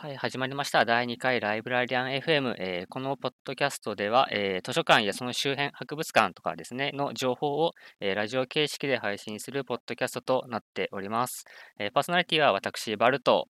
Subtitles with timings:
[0.00, 0.84] はい、始まりました。
[0.84, 2.54] 第2回ライブラリアン FM。
[2.56, 11.46] えーこのポッドキャストでは、えー図書館やその周辺、博物館とかですね、の情報を、えーラジオ形式で配信するポッドキャストとなっております。
[11.80, 13.48] えーパーソナリティは私、バルト。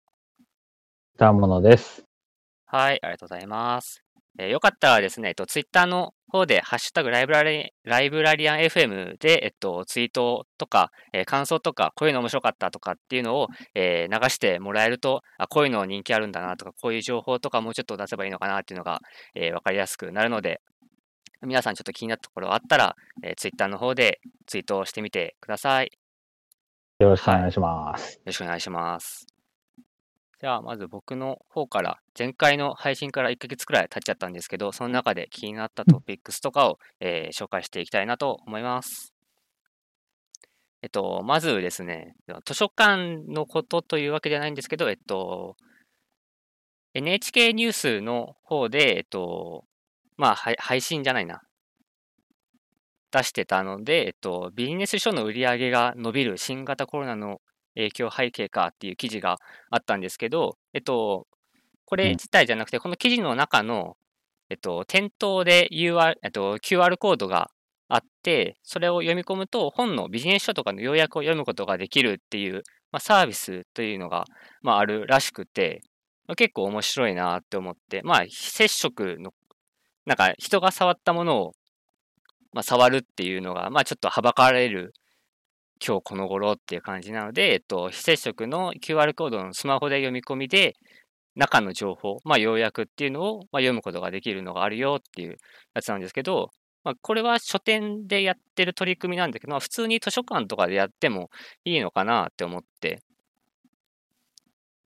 [1.18, 2.04] たものです。
[2.64, 4.07] はい、ありがとうございます。
[4.38, 19.00] えーよかったらですね、えっと、ツイッターの方で、ハッシュタグライブラリライブラリアン FM で、えっと、ツイートとか、えー感想とか、こういうの面白かったとかっていうのを、えー流してもらえると、あ、こういうの人気あるんだなとか、こういう情報とかもうちょっと出せばいいのかなっていうのが、
[19.34, 20.60] えーわかりやすくなるので、
[21.42, 25.90] 皆さんちょっと気になったところあったら、えー、ツイッターの方でツイートをしてみてください。
[26.98, 28.14] よろしくお願いします。
[28.14, 29.37] よろしくお願いします。
[30.40, 39.12] じゃあ、まず僕の方から、前回の配信から1ヶ月くらい経っちゃったんですけど、その中で気になったトピックスとかを、えー紹介していきたいなと思います。
[40.80, 42.14] えっと、まずですね、
[42.44, 45.56] 図書館のことというわけではないんですけど、えっと、
[46.94, 49.64] NHK ニュースの方で、えっと、
[50.16, 51.42] まあ、配信じゃないな。
[53.10, 57.40] 出してたので、えっと、ビジネス書の売り上げが伸びる新型コロナの
[57.78, 59.38] 影響背景かっていう記事が
[59.70, 61.26] あったんですけど、えっと、
[61.84, 62.10] これうん。
[62.10, 63.96] 自体じゃなくて、この記事の中の、
[64.50, 67.50] えっと、店頭で UR、えっと、QR コードが
[67.88, 74.26] あって、それを読み込むと、本のビジネス書とかの要約を読むことができるっていう、まあ、サービスというのが、
[74.60, 75.82] まあ、あるらしくて、
[76.26, 79.32] まあ結構面白いなって思って、まあ、非接触の、
[80.04, 81.52] なんか人が触ったものを、
[82.52, 84.92] まあ、触るっていうのが、まあ、ちょっとはばかられる
[85.84, 90.74] 今日この頃っていう感じなので、えっと、非接触の QR コードのスマホで読み込みで、
[91.34, 95.36] 中の情報、まあ、要約っていうのを、まあ、読むことができるのがあるよっていう
[95.74, 96.50] やつなんですけど、
[96.82, 101.30] まあ、これは書店でやってる取り組みなんだけど、まあ、普通に図書館とかでやっても
[101.64, 103.02] いいのかなって思って、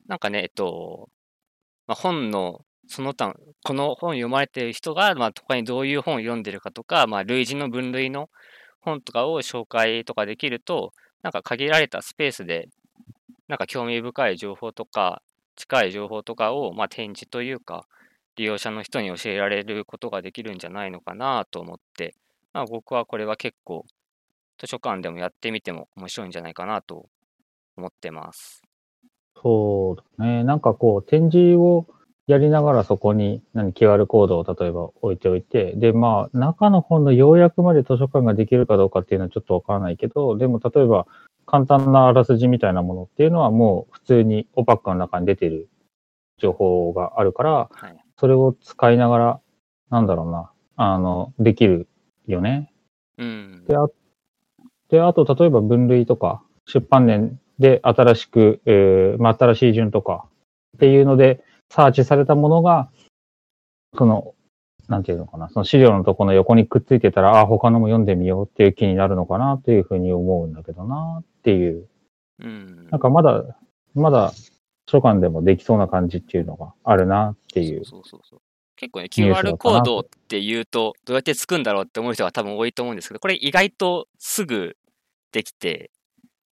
[0.06, 1.08] なんかね、えっと、
[1.86, 3.34] まあ、本のその他、
[3.64, 8.28] この本読まれてる人が、まあ、他にどういう本を読んでるかとか、まあ、類似の分類の
[8.82, 12.68] 本とかを紹介とかできると、なんか限られたスペースで、
[13.48, 15.22] なんか興味深い情報とか、
[15.56, 17.86] 近い情報とかを、まあ、展示というか、
[18.36, 22.14] 利用者の人に教えられることができるんじゃないのかなと思って、
[22.52, 23.84] まあ、僕はこれは結構、
[24.58, 27.06] 図書館でもやってみても面白いんじゃないかなと
[27.76, 28.62] 思ってます。
[29.42, 30.44] そうだね。
[30.44, 31.86] なんかこう、展示を
[32.26, 41.06] やりながらそこに何 QR コードを例えば置いておいて、で、まあ、中の本の要約まで図書館ができるかどうかっていうのはちょっとわからないけど、でも例えば
[41.46, 45.68] 簡単なあらすじみたいなものっていうのはもう普通にオパックの中に出てる
[46.38, 47.96] 情報があるから、はい。
[48.18, 49.40] それを使いながら、
[49.90, 51.88] なんだろうな、あの、できる
[52.26, 52.72] よね。
[53.18, 53.64] うん。
[53.66, 53.88] で、あ
[54.90, 60.26] で、あと、例えば分類とか、出版年で新しく、えーまあ、新しい順とか
[60.76, 62.90] っていうので、サーチされたものが、
[63.96, 64.34] その、
[64.88, 71.88] なんていうのかな、その資料のとこの横にくっついてたら、あ、他のも読んでみようっていう気になるのかなっていうふうに思うんだけどなっていう。
[72.40, 72.88] うん。
[72.90, 73.56] なんかまだ、
[73.94, 74.50] まだ、図
[74.86, 77.86] 書館でもできそうな感じっていうのがあるなっていう。
[77.86, 78.40] そうそうそう。
[78.76, 84.76] 結構ね、QR コードって言うと、どうやってつくんだろうって思う人が多分多いと思うんですけど、これ意外とすぐ
[85.32, 85.90] できて、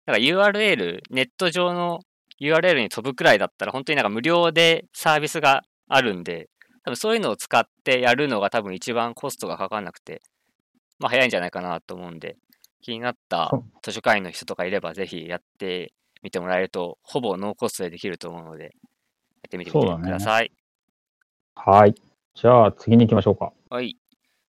[0.05, 2.01] なんか URL、ネット上の
[2.39, 6.49] URL に飛ぶくらいだったら、本当になんか無料でサービスがあるんで、
[6.83, 10.21] 多分そういうのを使ってやるのが多分一番コストがかかんなくて、
[10.99, 12.37] まあ早いんじゃないかなと思うんで、
[12.81, 13.51] 気になった
[13.83, 15.93] 図書館員の人とかいればぜひやって
[16.23, 18.71] みてもらえると、ほぼノーコストでできると思うので、やっ
[19.49, 20.51] てみてください。
[21.55, 21.95] はい。
[22.35, 23.51] じゃあ、次に行きましょうか。
[23.69, 23.97] はい。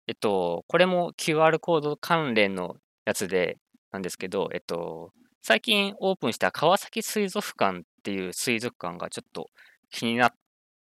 [0.08, 3.58] えっと、これも QR コード関連のやつで
[3.92, 5.12] なんですけど、えっと、
[5.46, 9.50] 最近オープンした川崎水族館っていう水族館がちょっと
[9.92, 10.32] 気にな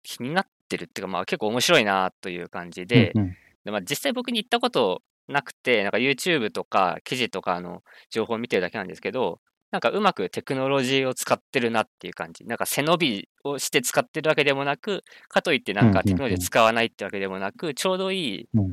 [0.02, 3.36] 気になってるっていうか、まあ結構面白いなという感じで、うんうん。
[3.64, 9.38] でまあ、実際僕に行ったことなくて、なんか YouTube とか記事とかの情報を見てるだけなんですけど、
[9.70, 12.44] なんかうまくテクノロジーを使ってるなっていう感じ。
[12.44, 18.68] なんか背伸びをして使ってるわけでもなく、かといってなんかテクノロジーを使わないってわけでもなく、ちょうどいい、うん。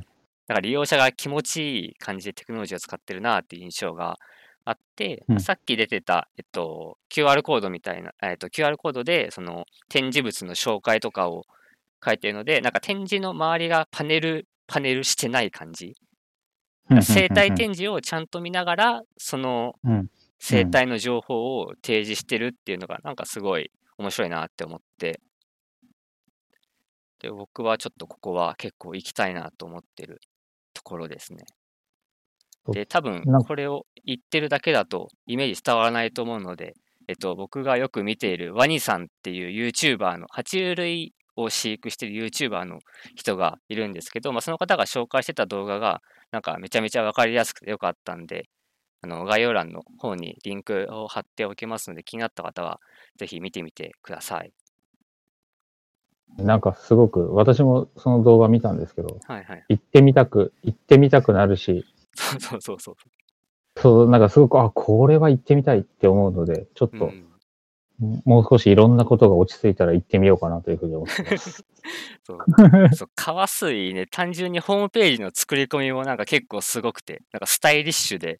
[0.47, 4.17] なんか利用者が気持ちいい感じでテクノロジーを使ってるなっていう印象が
[4.67, 5.39] あって、うん。
[5.39, 11.45] さっき出てた、えっと、QR コードみたいな、えっと、QR コードでその展示物の紹介とかを
[12.03, 15.95] 書いてるので、なんか展示の周りがパネル、パネルしてない感じ。
[17.01, 20.09] 生態展示をちゃんと見ながら、そのうん。
[20.39, 25.19] 生態の情報を提示してるっていうのが、なんかすごい面白いなって思って、
[27.19, 30.21] で、僕はちょっとここは結構行きたいなと思ってる
[30.73, 31.45] ところですね。
[32.71, 36.73] で、多分これを言ってるだけだとイメージ伝わらないと思うので、
[37.07, 42.79] えっと、僕がよく見ているワニさんっていう YouTuber の、爬虫類を飼育している YouTuber の
[43.15, 48.49] 人がいるんですけど、まあ、その方が紹介してた動画が、なんかめちゃめちゃわかりやすくてよかったんで、
[49.01, 52.79] あの概要欄の方にリンクを貼っておきますので、気になった方は
[53.17, 54.51] ぜひ見てみてください。
[56.37, 59.65] なんかすごく、私もその動画見たんですけど、はいはい。
[59.69, 61.85] 行ってみたく、行ってみたくなるし、
[62.17, 62.95] そうそうそうそう。
[63.79, 67.27] そう、なんかすごく、あ、これは行ってみたいって思うので、ちょっと、うん
[67.99, 71.65] もう少しいろんなことが落ち着いたら行ってみようかなというふうに思ってます。
[72.23, 72.37] そう
[72.93, 78.37] そう川水ね、単純にホームページの作り込みもなんか結構すごくて、なんかスタイリッシュで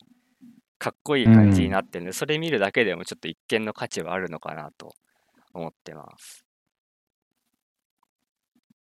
[0.78, 4.94] かっこいい感じになってるんで、それ見るだけでもちょっと一見の価値はあるのかなと
[5.54, 6.46] 思ってます。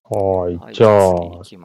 [0.06, 0.72] はいは。
[0.72, 1.14] いじゃあ、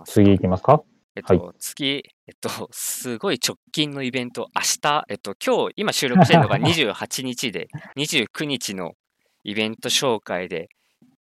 [0.04, 0.82] 次行きますか
[1.18, 8.94] えっと、は次、えっと、 すごい直近のイベント、明日、えっと、今日、今収録してるのが 28日で、29日の
[9.42, 10.68] イベント紹介で、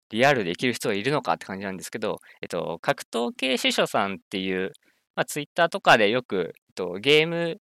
[0.09, 4.71] リアルで行ける人がいるのかって感じなんですけど、えっと、格闘系司書さんっていう、
[5.15, 7.59] まあ、ツイッターとかでよく、えっと、ゲーム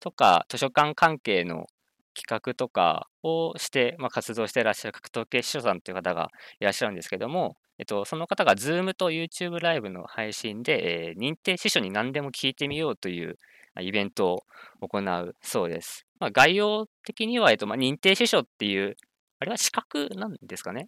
[0.00, 1.66] とか図書館関係の
[2.14, 6.30] 企画とかをして、まあ、活動していらっしゃる格闘系司書さんという方が
[6.60, 13.38] いらっしゃるんですけども、えっと、その方が Zoom と YouTube ライブの配信で、えー認定司書に何でも聞いてみようという
[13.74, 14.32] まあイベント
[14.80, 16.06] を行うそうです。
[16.18, 18.96] まあ、概要的には、えっとまあ、認定司書っていう、
[19.38, 20.86] あれは資格なんですかね？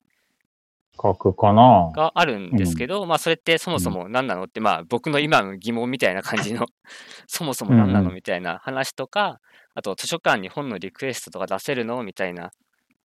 [1.00, 1.92] 書くかな？
[1.94, 6.66] があるんですけど、まあそれってそもそも何なのって、まあ僕の今の疑問みたいな感じの
[7.28, 8.08] そもそも何なうんうん。
[8.08, 9.38] のみたいな話とか、
[9.74, 12.02] あと図書館に本のリクエストとか出せるの？
[12.02, 12.50] みたいな、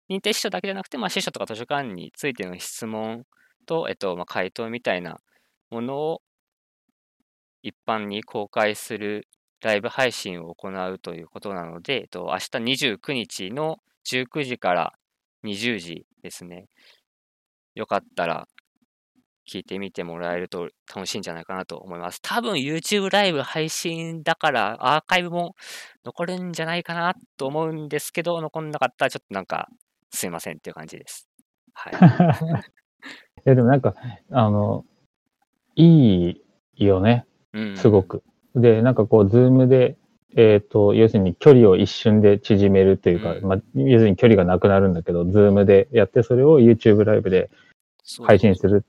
[0.09, 3.25] 認定司書だけじゃなくて、まあ司書とか図書館についての質問
[3.61, 5.19] と、えっと、まあ回答みたいな
[5.69, 6.21] ものを
[7.63, 9.27] 一般に公開する
[9.61, 14.93] ライブ配信を行うということなので、えっと、明日29日の19時から
[15.43, 16.67] 20時ですね。
[17.75, 18.47] よかったら
[19.51, 22.19] 聞いてみてもらえると楽しいんじゃないかなと思います。
[22.21, 25.55] 多分 YouTube ライブ配信だからアーカイブも
[26.05, 29.67] 残るんじゃないかなと思うんですけど、残んなかったらちょっとなんか
[30.11, 31.27] すいませんっていう感じです。
[31.73, 31.93] はい。
[33.45, 33.95] え、でもなんか、
[34.31, 34.85] あの、
[35.75, 36.35] い
[36.75, 38.03] いよね、うん、すご。
[38.03, 38.23] く。
[38.55, 39.97] で、なんかこう、 Zoom で、
[40.35, 47.49] えっ、と、要するに距離を一瞬で縮めるというか、うんまあ、要するに距離がなくなるんだけど、 Zoom でやって、それを YouTube ライブで
[48.25, 48.85] 配信する。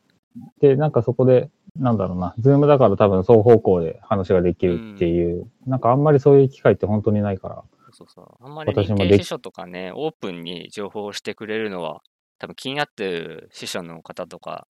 [0.60, 8.44] で、なんかそこで、なんだろうな、 Zoom だから多分双方向で話ができるっていう、なんかあんまりそういう機会って本当にないから、そうそう。
[8.44, 12.02] あんまり私もでき認定司書とかね、オープンに情報をしてくれるのは、
[12.42, 14.66] 多分気になってる司書の方とか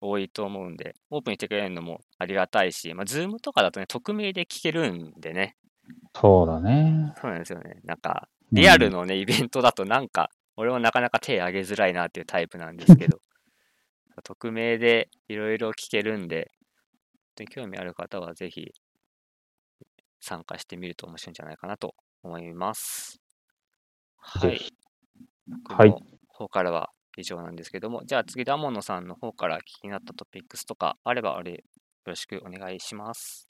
[0.00, 5.56] 多いと思うんで、オープンにしてくれるのもありがたいし、まあ、ズームとかだとね、匿名で聞けるんでね。
[6.14, 7.12] そうだね。
[7.20, 7.80] そうなんですよね。
[7.82, 13.18] なんか、リアルのね、イベントだとなんか、俺はなかなか手挙げづらいなっていうタイプなんですけど、
[14.22, 16.52] 匿名でいろいろ聞けるんで、
[17.50, 18.72] 興味ある方はぜひ
[20.20, 23.20] 参加してみると面白いんじゃないかなと思います。
[24.16, 24.72] はい
[25.64, 31.58] はいの方からは以上なんですけども、じゃあ次、ダモノさんの方から気になったトピックスとかあれば、あれ、よ
[32.04, 33.48] ろしくお願いします。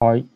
[0.00, 0.26] はい。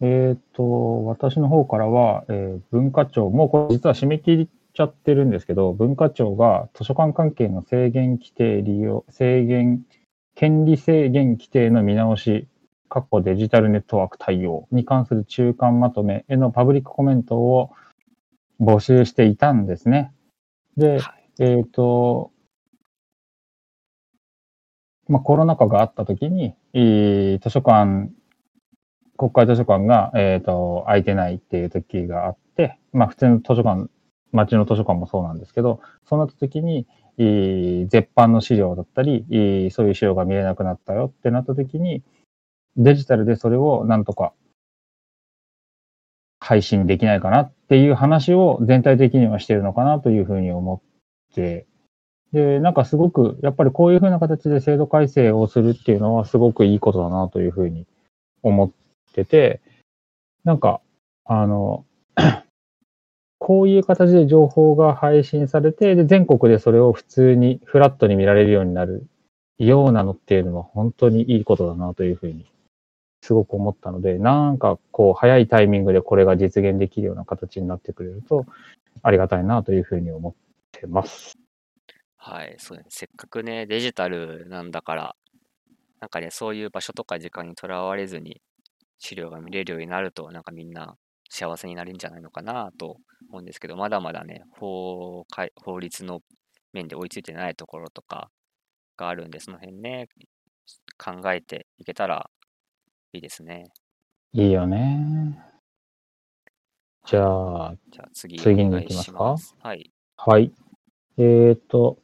[0.00, 9.84] えっ、と、私の方からは、えー文化庁、もうこれ実は締め切っちゃってるんですけど、文化庁が図書館関係の制限規定利用、制限、
[10.34, 12.46] 権利制限規定の見直し、
[12.88, 17.70] 括弧デジタルネットワーク対応に関する中間まとめへのパブリックコメントを
[18.60, 20.12] 募集していたんですね。
[20.76, 21.17] で、はい。
[21.40, 22.32] えっ、と、
[25.06, 28.10] まあ、コロナ禍があったときに、えー図書館、
[29.16, 33.88] 国会図書館が、えっ、と、空いてないっていう時があって、まあ、普通の図書館、
[34.32, 36.86] 町の図書館もそうなんですけど、そうなった時に、
[37.18, 42.02] えー絶版の資料だったり、えーそういう資料が見れなくなったよってなった時に、
[42.76, 44.32] デジタルでそれをなんとか
[46.40, 50.87] 配信できないかなっていう話を全体的にはしてるのかなというふうに思っ
[51.34, 51.66] て、
[52.32, 57.86] で、なんかすごく、やっぱりこういうふうな形で制度改正をするっていうのはすごくいいことだなというふうに
[58.42, 58.70] 思っ
[59.12, 59.60] てて、
[60.44, 60.80] なんか、
[61.24, 61.84] あの、
[63.38, 69.06] こういう形で情報が配信されて、で、全国でそれを普通にフラットに見られるようになる
[69.58, 72.46] ようなのっていうのは本当にいいことだなというふうに
[73.22, 78.44] すごく思ったので、なんかこう早いタイミングでこれが実現できるような形になってくれると
[79.02, 80.47] ありがたいなというふうに思って
[80.86, 81.34] ます。
[82.16, 82.84] はい、そうね。
[82.88, 85.16] せっかくね、デジタルなんだから、
[86.00, 88.40] なんかね、そういう場所とか時間にとらわれずに
[88.98, 90.96] 資料が見れるようになると、なんかみんな
[91.30, 92.96] 幸せになるんじゃないのかなと
[93.30, 96.20] 思うんですけど、まだまだね、法改法律の
[96.72, 98.30] 面で追いついてないところとか
[98.96, 100.08] があるんで、その辺ね、
[101.02, 102.30] 考えていけたら
[103.12, 103.64] いいですね。
[104.32, 105.42] いいよね。
[107.06, 109.02] じゃあ、じゃあ次、次に行きま
[109.38, 109.68] すか？
[109.68, 109.90] はい。
[110.16, 110.52] はい。
[111.20, 111.98] えーと、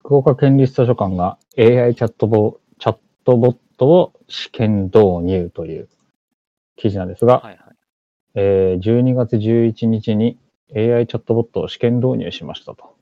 [0.00, 5.88] 福岡県立図書館が AI チャットボチャットボットを試験導入という
[6.76, 7.58] 記事なんですが、はいはい。
[8.36, 10.38] えー12月11日に
[10.74, 12.96] AI チャットボットを試験導入しましたと。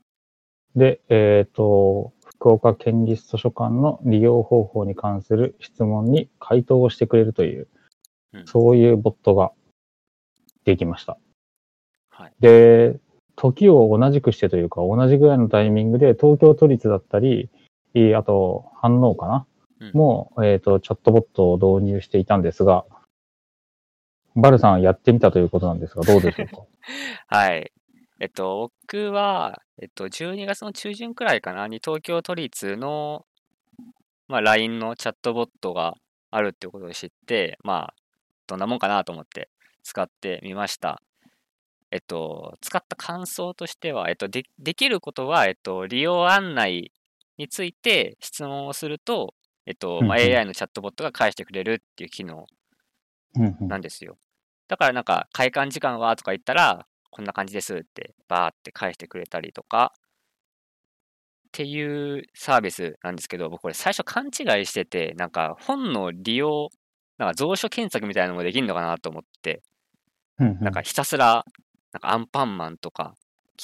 [0.75, 7.69] で、えっ、と、福岡県立図書館の利用方法に関する質問に回答をしてくれるという、
[8.33, 9.53] うんそういうボットが
[10.65, 11.17] できました。
[12.17, 12.33] はい。
[12.39, 12.99] で、
[13.35, 17.49] 時を同じくしてというか、同じぐらいのタイミングで東京都立だったり、
[18.15, 19.45] あと、反応かな、
[19.79, 22.85] うんもう、えっ、と、チャットボットを導入していたんですが、
[24.35, 26.63] バルさんやってみたということなんですが、どうでしょうか？
[27.37, 27.71] はい。
[28.19, 33.27] えっと、僕は、えっと、12月の中旬くらいかな、に東京都立の、
[34.27, 35.93] まあ、LINE のチャットボットが
[36.31, 37.93] あるっていうことを知って、まあ、
[38.47, 39.49] どんなもんかなと思って
[39.83, 41.01] 使ってみました。
[41.91, 46.91] えっと、使った感想としては、えっと、でできることは、えっと、利用案内
[47.37, 49.33] について質問をすると、
[49.65, 52.45] えっと、まあ、AI のチャットボットが返してくれるっていう機能
[53.67, 54.17] なんですよ。
[54.67, 56.15] だからなんか、開館時間は？
[56.15, 59.99] とか言ったら、こんな感じですって、バーって返してくれたりとか、っ
[61.51, 66.69] ていうサービスなんですけど、僕これ最初勘違いしてて、なんか本の利用、
[67.17, 69.61] なんか蔵書検索みたいなのもできるのかなと思って、
[70.61, 71.45] なんかひたすら、
[71.93, 73.15] なんかアンパンマンとか、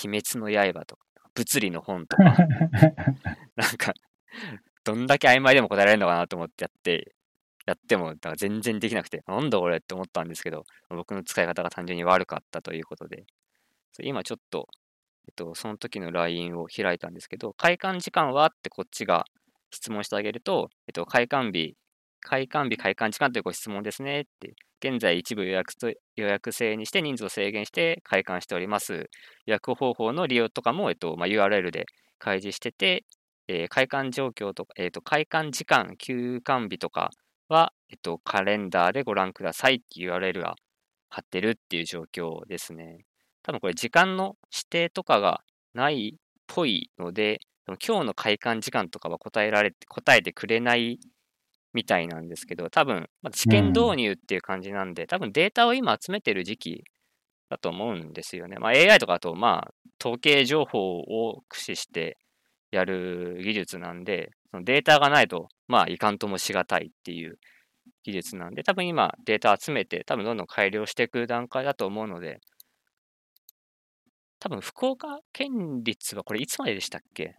[0.04, 1.04] 鬼滅の刃とか、
[1.36, 2.24] 物理の本とか、
[3.56, 3.94] なんか、
[4.84, 7.16] どんだけ曖昧でも答えられるのかなと思ってやって、
[7.66, 13.26] やっても、だから全然できなくて、なんだこれって思ったんですけど、僕の使い方が単純に悪かったということで、
[14.02, 14.68] 今ちょっと、
[15.28, 19.26] えっと、その時の LINE を開いたんですけど、開館時間はってこっちが
[19.72, 21.76] 質問してあげると、えっと、開館日、
[22.24, 29.10] 開館日、開館時間というご質問ですねって、現在一部予約と予約制にして人数を制限して開館しております。
[29.46, 31.86] 予約方法の利用とかも、えっとまあ、URL で
[32.20, 33.06] 開示してて、
[33.48, 37.12] えー開館状況とか、えっと開館時間、休館日とか
[37.50, 40.56] は、えっと、カレンダーでご覧くださいっていう URL が
[41.10, 43.06] 貼ってるっていう状況ですね。
[43.44, 45.42] 多分これ時間の指定とかが
[45.74, 47.40] ないっぽいので、
[47.86, 51.00] 今日の開館時間とかは答えられて、答えてくれない
[51.74, 56.84] みたいなんですけど、多分、まだ試験導入っていう感じなんで、多分データを今集めてる時期
[57.50, 58.58] だと思うんですよね。
[58.58, 62.18] まあ、AI とかだと、まあ、統計情報を駆使して
[62.72, 67.38] やる技術なんで、そのデータがないと、まあ、いかんともしがたいっていう
[68.04, 72.40] 技術なんで、多分今データ集めて、多分どんどん改良していく段階だと思うので、
[74.40, 77.36] 多分福岡県立はこれいつまででしたっけ？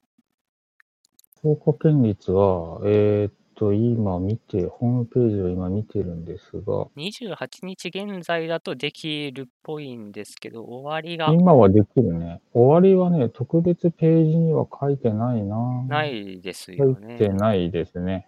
[1.39, 12.41] 福岡県立は、えーっと、今見て、ホームページを今見てるんですが、?28 日現在だとできるっぽいんですけど、終わりが今はできるね。
[12.53, 15.83] 終わりはね、特別ページには書いてないな。
[15.89, 17.35] ないです書よいてね。
[17.35, 18.27] ないですね。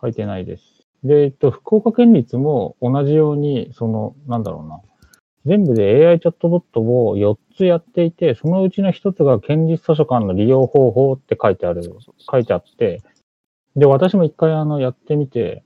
[0.00, 0.62] 書いてないです。
[1.04, 4.80] で、えっと、福岡県立も同じように、その、なんだろうな。
[5.44, 11.82] 全部で AI チャットボットを4つやっていて、そのうちの1つが県立図書館の利用方法って書いてある
[12.30, 13.02] 書いてあって、
[13.76, 15.62] で、私も一回あの、やってみて、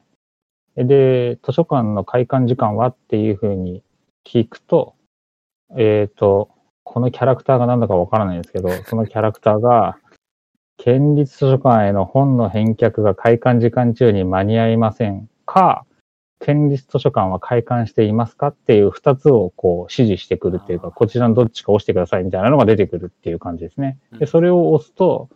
[0.76, 3.82] で、図書館の開館時間はっていうふうに
[4.24, 4.94] 聞くと、
[5.76, 6.50] えっ、と、
[6.84, 9.98] このキャラクターが何だかわからないんですけど、 そのキャラクターが、
[10.78, 15.84] 県立図書館への本の返却が開館時間中に間に合いませんか、
[16.38, 23.98] 県立図書館は開館していますかっていう二つをこう指示してくるっていうか、こちらのどっちか押してくださいみたいなのが出てくるっていう感じですね。
[24.12, 25.30] うんで、それを押すと、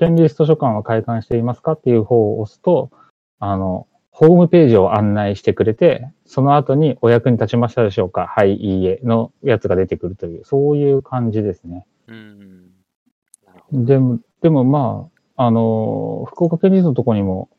[0.00, 2.90] 県立図書館は開館していますかっていう方を押すと、
[3.38, 8.26] あの、ホームページを案内してくれて、その後にお役に立ちましたでしょうか？
[8.26, 11.86] はい、いいえのやつが出てくるという、そういう感じですね。
[12.08, 12.70] うん。
[13.72, 17.50] でも、でもまあ、あの、福岡県立のとこにも、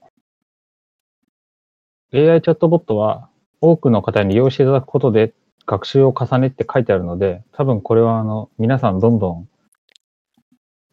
[2.11, 3.29] AI チャットボットは
[3.61, 5.33] 多くの方に利用していただくことで
[5.67, 9.47] 学習を重ねって書いてあるので、多分これはあの、皆さんどんどん、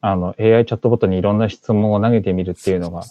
[0.01, 3.03] あの、AI チャットボットにいろんな質問を投げてみるっていうのが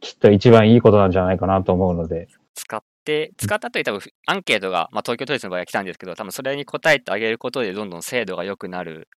[0.00, 9.08] きっと一番いいことなんじゃないかなと思うので、使って、使ったという多分アンケートが、まあ、東京都立の場合は来たんですけど、多分それに答えてあげることでどんどん精度が良くなる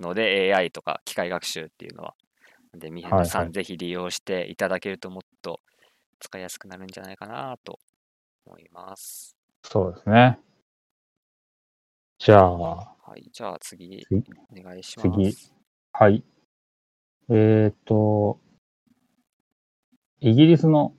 [0.00, 2.14] ので、AI とか機械学習っていうのは。
[2.74, 5.60] で、皆さはいはんぜひ利用していただけるともっと
[6.20, 7.78] 使いやすくなるんじゃないかなと
[8.46, 9.36] 思います。
[9.62, 10.38] そうですね。
[12.18, 13.28] じゃあ、はい。
[13.32, 15.10] じゃあ次、次お願いします。
[15.10, 15.52] 次
[15.92, 16.24] はい。
[17.30, 18.38] えっ、と、
[20.20, 20.94] イギリスの、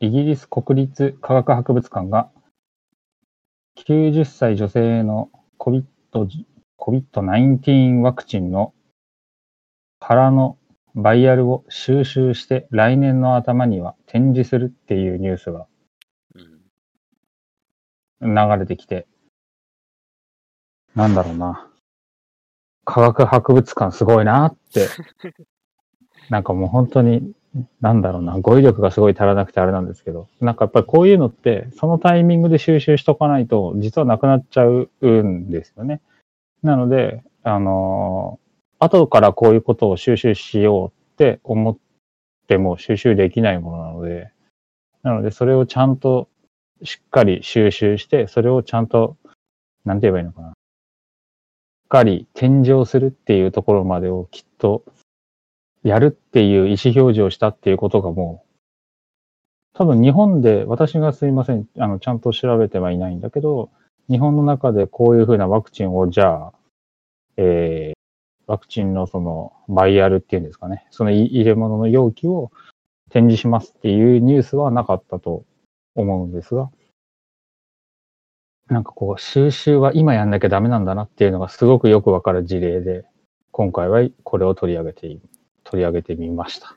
[0.00, 2.30] イギリス国立科学博物館が、
[3.76, 5.84] 90歳女性の COVID-
[6.78, 8.72] COVID-19 ワクチンの
[10.00, 10.58] 空の
[10.94, 15.66] バイアルを収集して来年の頭には展示するっていうニュースが
[18.20, 18.34] うん。
[18.34, 19.06] 流れてきて、
[20.94, 21.70] なんだろうな。
[22.86, 24.88] 科学博物館すごいなって、
[26.30, 27.32] なんかもう本当に、
[27.80, 36.00] なんだろうな、語彙力がすごい足らなくてあれなんですけど、なんかやっぱりこういうのって、そのタイミングで収集しとかないと、実はなくなっちゃうんですよね。
[36.62, 38.46] なので、あのー
[38.78, 41.76] 後からこういうことを収集しようって思っ
[42.46, 44.30] ても収集できないものなので、
[45.02, 46.28] なのでそれをちゃんと
[46.82, 49.16] しっかり収集して、それをちゃんと、
[49.84, 50.55] なんて言えばいいのかな。
[51.86, 54.84] っかり展示をするっていうところまでをきっと
[55.84, 63.70] やるっていう意思表示をしたっていうことがもう、多分日本で、私がすいません、あの、ちゃんと調べてはいないんだけど、
[64.10, 66.52] 日本の中でこういうふうなワクチンをじゃあ、
[67.36, 72.50] えー、ワクチンのそのバイアルっていうんですかね、その入れ物の容器を
[73.10, 75.44] 展示しますっていうニュースはなかったと
[75.94, 76.68] 思うんですが、
[78.68, 83.04] なんかこう、収集は今やんなきゃダメなんだなっていうのがすごくよくわかる事例で、
[83.52, 85.20] 今回はこれを取り上げてい、
[85.64, 86.76] 取り上げてみました。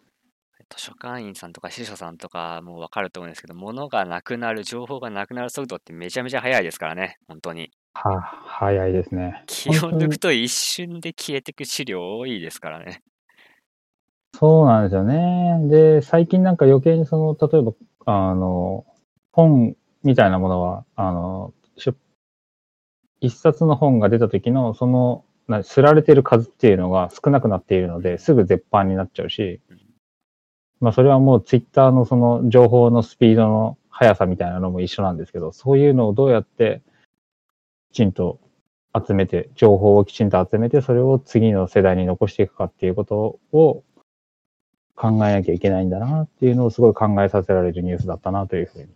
[0.69, 7.71] 図書館員さんとか司書さんとかもわかると思うんですけど、物がなくなる、情報がなくなる速度ってめちゃめちゃ速いですからね、本当に。
[7.95, 9.43] は、早いですね。
[9.47, 13.01] 気を抜くと一瞬で消えてく資料多いですからね。
[14.37, 15.67] そうなんですよね。
[15.69, 17.73] で、最近なんか余計にその、例えば、
[18.05, 18.85] あの、
[19.31, 21.58] 本みたいなものは、あの、出
[23.21, 29.61] 一冊の本が出た時の、その、なすられてる数っていうのが少なくなっているので、すぐ絶版になっちゃうし、
[30.79, 36.81] まあそれはもうツイッターのその情報のスピードの速さみたいなのも一緒なんですけど、そういうのをどうやって
[37.91, 38.39] きちんと
[38.95, 43.83] 集めて、情報をきちんと集めて、それを次の世代に残していくかっていうことを
[44.95, 48.87] 考えなきゃいけないんだなっていうのをすごい考えさせられるニュースだったなというふうに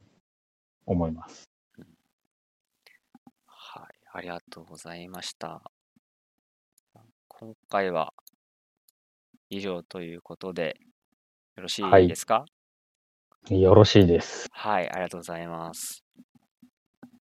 [0.85, 1.52] 思います。
[4.15, 5.59] はい、ありがとうございました。
[7.27, 8.13] 今回は
[9.49, 10.77] 以上ということで、
[11.55, 12.45] よろしいはいですか？
[13.49, 14.47] よろしいです。
[14.51, 16.03] はい、ありがとうございます。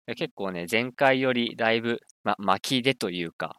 [0.07, 3.59] え結構ね、前回よりだいぶ、ま、巻きでというか、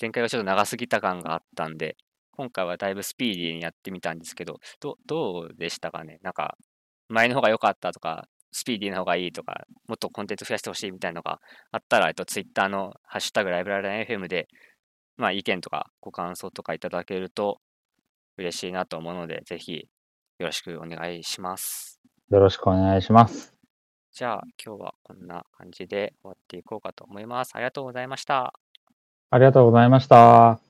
[0.00, 1.98] 前回はちょっと長すぎた感があったんで、
[2.32, 6.18] 今回はだいぶスピーディーにやってみたんですけど、どどうでしたかね？
[6.22, 6.56] なんか、
[7.10, 14.48] 前の方が良かったとか、スピーディーな方がいいとか、もっとコンテンツ増やしてほしいみたいなのがあったら、えっと、ツイッターのハッシュタグライブラリー FM で、
[15.16, 17.60] まあ、意見とかご感想とかいただけると
[18.38, 19.88] 嬉しいなと思うので、ぜひ
[20.38, 22.00] よろしくお願いします。
[22.30, 23.54] よろしくお願いします。
[24.12, 27.52] じゃあ、今日はこんな感じで終わっていこうかと思います。
[27.54, 28.54] ありがとうございました。
[29.30, 30.69] ありがとうございました。